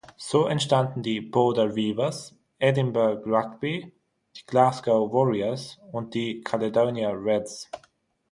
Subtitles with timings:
[0.17, 3.91] So entstanden die Border Reivers, Edinburgh Rugby,
[4.35, 7.69] die Glasgow Warriors und die Caledonia Reds.